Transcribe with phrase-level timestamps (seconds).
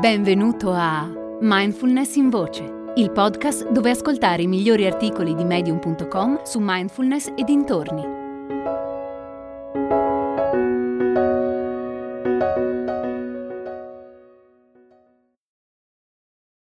[0.00, 1.06] Benvenuto a
[1.42, 7.44] Mindfulness in Voce, il podcast dove ascoltare i migliori articoli di medium.com su mindfulness e
[7.44, 8.00] dintorni.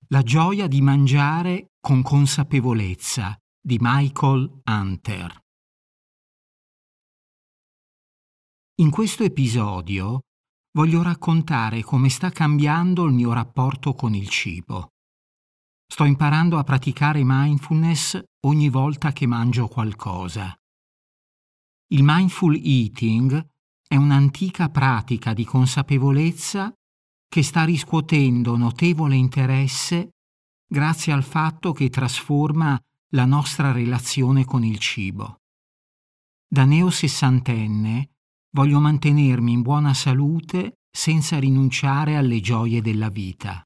[0.10, 5.44] La gioia di mangiare con consapevolezza di Michael Hunter.
[8.82, 10.25] In questo episodio
[10.76, 14.90] voglio raccontare come sta cambiando il mio rapporto con il cibo.
[15.88, 20.54] Sto imparando a praticare mindfulness ogni volta che mangio qualcosa.
[21.88, 23.48] Il mindful eating
[23.88, 26.74] è un'antica pratica di consapevolezza
[27.28, 30.10] che sta riscuotendo notevole interesse
[30.68, 32.78] grazie al fatto che trasforma
[33.10, 35.38] la nostra relazione con il cibo.
[36.48, 38.15] Da neo sessantenne
[38.56, 43.62] voglio mantenermi in buona salute senza rinunciare alle gioie della vita.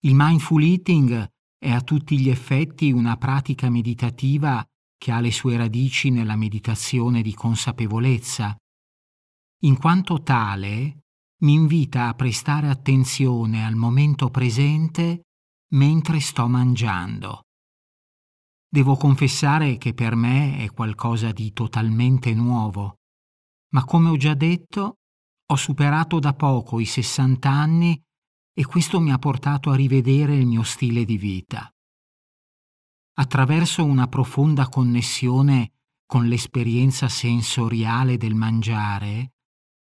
[0.00, 1.24] Il mindful eating
[1.56, 4.64] è a tutti gli effetti una pratica meditativa
[4.98, 8.56] che ha le sue radici nella meditazione di consapevolezza.
[9.62, 11.04] In quanto tale,
[11.44, 15.22] mi invita a prestare attenzione al momento presente
[15.74, 17.42] mentre sto mangiando.
[18.68, 22.96] Devo confessare che per me è qualcosa di totalmente nuovo
[23.74, 24.98] ma come ho già detto,
[25.46, 28.00] ho superato da poco i 60 anni
[28.56, 31.68] e questo mi ha portato a rivedere il mio stile di vita.
[33.16, 35.72] Attraverso una profonda connessione
[36.06, 39.32] con l'esperienza sensoriale del mangiare,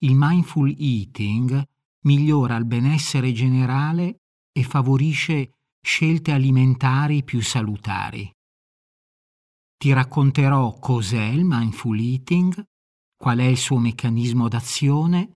[0.03, 1.61] il mindful eating
[2.03, 4.21] migliora il benessere generale
[4.53, 8.31] e favorisce scelte alimentari più salutari.
[9.77, 12.69] Ti racconterò cos'è il mindful eating,
[13.21, 15.33] qual è il suo meccanismo d'azione,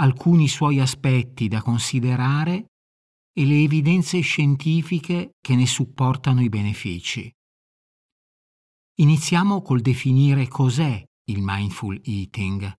[0.00, 2.72] alcuni suoi aspetti da considerare
[3.32, 7.32] e le evidenze scientifiche che ne supportano i benefici.
[8.96, 12.72] Iniziamo col definire cos'è il mindful eating.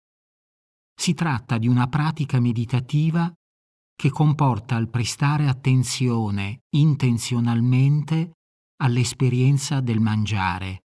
[0.93, 3.33] Si tratta di una pratica meditativa
[3.95, 8.33] che comporta il prestare attenzione intenzionalmente
[8.81, 10.81] all'esperienza del mangiare,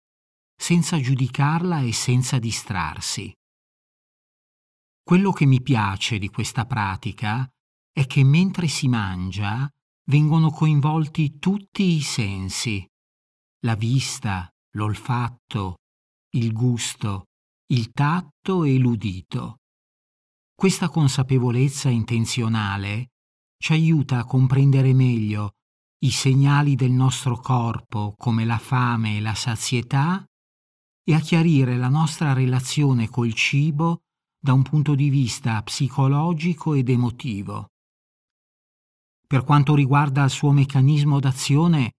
[0.56, 3.34] senza giudicarla e senza distrarsi.
[5.04, 7.48] Quello che mi piace di questa pratica
[7.92, 9.70] è che mentre si mangia
[10.06, 12.86] vengono coinvolti tutti i sensi,
[13.66, 15.76] la vista, l'olfatto,
[16.36, 17.26] il gusto,
[17.68, 19.58] il tatto e l'udito.
[20.54, 23.12] Questa consapevolezza intenzionale
[23.58, 25.52] ci aiuta a comprendere meglio
[26.00, 30.26] i segnali del nostro corpo come la fame e la sazietà
[31.08, 34.02] e a chiarire la nostra relazione col cibo
[34.40, 37.68] da un punto di vista psicologico ed emotivo.
[39.28, 41.94] Per quanto riguarda il suo meccanismo d'azione,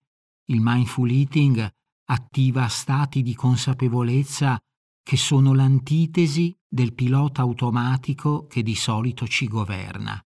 [0.47, 1.69] il mindful eating
[2.09, 4.59] attiva stati di consapevolezza
[5.03, 10.21] che sono l'antitesi del pilota automatico che di solito ci governa.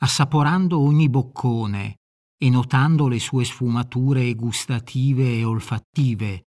[0.00, 1.96] Assaporando ogni boccone
[2.36, 6.47] e notando le sue sfumature gustative e olfattive,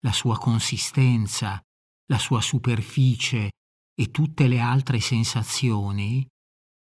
[0.00, 1.60] la sua consistenza,
[2.06, 3.50] la sua superficie
[3.94, 6.26] e tutte le altre sensazioni,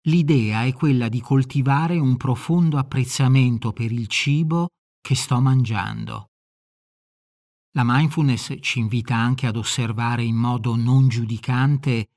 [0.08, 4.70] l'idea è quella di coltivare un profondo apprezzamento per il cibo
[5.02, 6.28] che sto mangiando.
[7.76, 12.08] La mindfulness ci invita anche ad osservare in modo non giudicante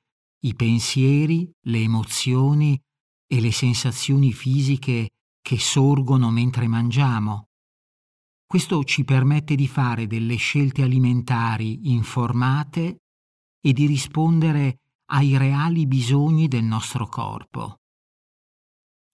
[0.44, 2.80] i pensieri, le emozioni
[3.26, 5.10] e le sensazioni fisiche
[5.40, 7.48] che sorgono mentre mangiamo,
[8.46, 13.02] questo ci permette di fare delle scelte alimentari informate
[13.60, 14.78] e di rispondere
[15.10, 17.80] ai reali bisogni del nostro corpo.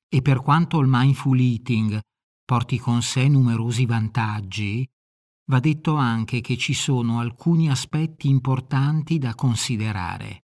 [0.08, 1.98] E per quanto il mindful eating
[2.44, 4.86] porti con sé numerosi vantaggi,
[5.46, 10.44] va detto anche che ci sono alcuni aspetti importanti da considerare.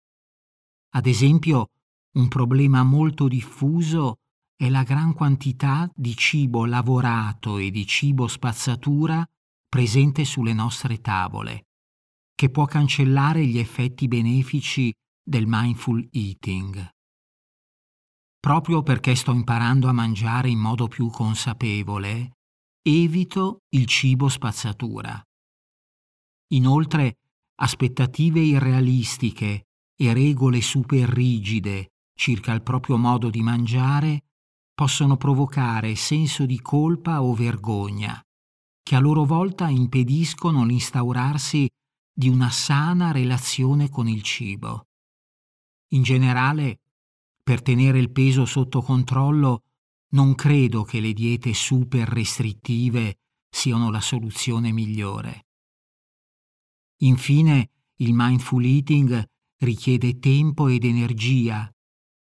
[0.95, 1.67] Ad esempio,
[2.15, 4.20] un problema molto diffuso
[4.61, 9.27] è la gran quantità di cibo lavorato e di cibo spazzatura
[9.67, 11.65] presente sulle nostre tavole,
[12.35, 16.87] che può cancellare gli effetti benefici del mindful eating.
[18.39, 22.33] Proprio perché sto imparando a mangiare in modo più consapevole,
[22.83, 25.19] evito il cibo spazzatura.
[26.49, 27.15] Inoltre,
[27.55, 34.25] aspettative irrealistiche e regole super rigide circa il proprio modo di mangiare
[34.81, 38.19] possono provocare senso di colpa o vergogna,
[38.81, 41.69] che a loro volta impediscono l'instaurarsi
[42.11, 44.87] di una sana relazione con il cibo.
[45.89, 46.79] In generale,
[47.43, 49.65] per tenere il peso sotto controllo,
[50.13, 53.19] non credo che le diete super restrittive
[53.51, 55.45] siano la soluzione migliore.
[57.01, 59.23] Infine, il mindful eating
[59.57, 61.71] richiede tempo ed energia,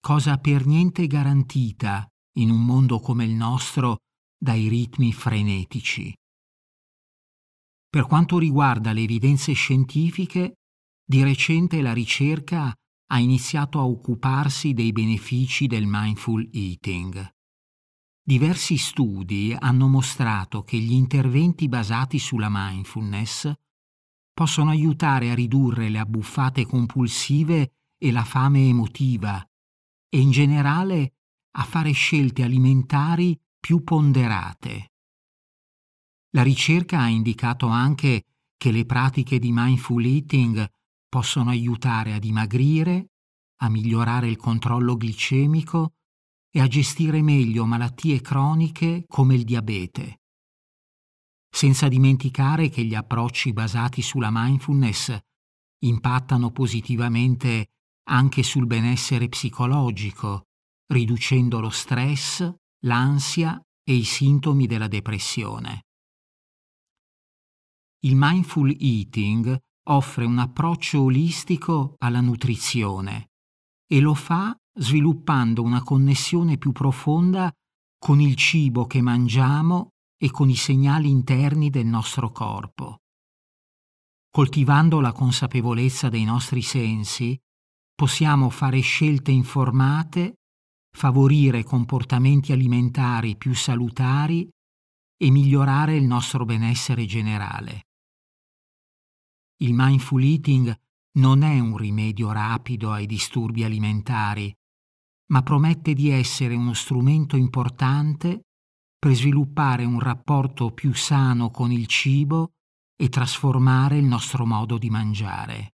[0.01, 3.99] cosa per niente garantita in un mondo come il nostro
[4.39, 6.13] dai ritmi frenetici.
[7.89, 10.55] Per quanto riguarda le evidenze scientifiche,
[11.05, 12.75] di recente la ricerca
[13.13, 17.31] ha iniziato a occuparsi dei benefici del mindful eating.
[18.25, 23.53] Diversi studi hanno mostrato che gli interventi basati sulla mindfulness
[24.33, 29.45] possono aiutare a ridurre le abbuffate compulsive e la fame emotiva
[30.09, 31.17] e in generale
[31.53, 34.93] a fare scelte alimentari più ponderate.
[36.31, 38.25] La ricerca ha indicato anche
[38.57, 40.67] che le pratiche di mindful eating
[41.09, 43.11] possono aiutare a dimagrire,
[43.63, 45.95] a migliorare il controllo glicemico
[46.51, 50.21] e a gestire meglio malattie croniche come il diabete.
[51.51, 55.19] Senza dimenticare che gli approcci basati sulla mindfulness
[55.81, 57.73] impattano positivamente
[58.05, 60.47] anche sul benessere psicologico,
[60.87, 62.51] riducendo lo stress,
[62.85, 65.85] l'ansia e i sintomi della depressione.
[68.05, 69.57] Il mindful eating
[69.89, 73.31] offre un approccio olistico alla nutrizione
[73.87, 77.53] e lo fa sviluppando una connessione più profonda
[77.99, 82.99] con il cibo che mangiamo e con i segnali interni del nostro corpo.
[84.31, 87.39] Coltivando la consapevolezza dei nostri sensi,
[87.95, 90.39] possiamo fare scelte informate,
[90.93, 94.49] favorire comportamenti alimentari più salutari
[95.17, 97.87] e migliorare il nostro benessere generale.
[99.63, 100.75] Il mindful eating
[101.19, 104.53] non è un rimedio rapido ai disturbi alimentari,
[105.33, 108.43] ma promette di essere uno strumento importante
[108.99, 112.53] per sviluppare un rapporto più sano con il cibo
[112.97, 115.75] e trasformare il nostro modo di mangiare.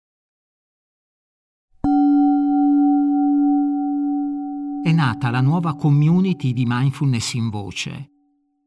[4.86, 8.12] È nata la nuova community di mindfulness in voce.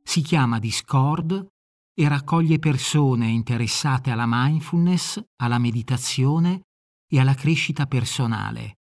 [0.04, 1.48] Si chiama Discord
[1.94, 6.64] e raccoglie persone interessate alla mindfulness, alla meditazione
[7.10, 8.80] e alla crescita personale.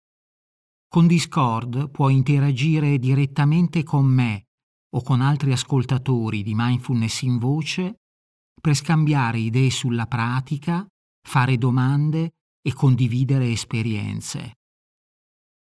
[0.87, 4.43] Con Discord puoi interagire direttamente con me
[4.91, 7.95] o con altri ascoltatori di mindfulness in voce
[8.61, 10.85] per scambiare idee sulla pratica,
[11.27, 14.59] fare domande e condividere esperienze.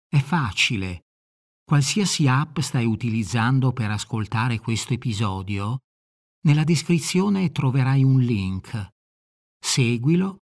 [0.06, 1.06] È facile.
[1.64, 5.80] Qualsiasi app stai utilizzando per ascoltare questo episodio,
[6.44, 8.90] nella descrizione troverai un link.
[9.60, 10.40] Seguilo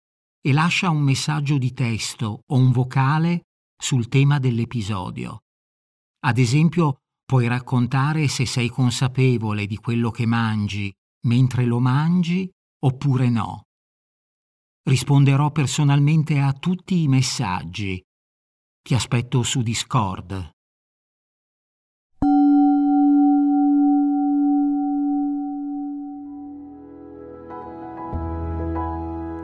[0.41, 3.43] e lascia un messaggio di testo o un vocale
[3.77, 5.43] sul tema dell'episodio.
[6.25, 10.93] Ad esempio, puoi raccontare se sei consapevole di quello che mangi
[11.27, 12.51] mentre lo mangi
[12.85, 13.63] oppure no.
[14.85, 18.03] Risponderò personalmente a tutti i messaggi.
[18.83, 20.52] Ti aspetto su Discord.